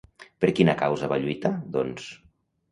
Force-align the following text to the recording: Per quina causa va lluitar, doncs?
Per 0.45 0.49
quina 0.59 0.75
causa 0.79 1.11
va 1.13 1.21
lluitar, 1.25 1.53
doncs? 1.79 2.11